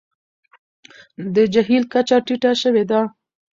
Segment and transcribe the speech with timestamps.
[1.33, 3.01] د جهیل کچه ټیټه شوې ده.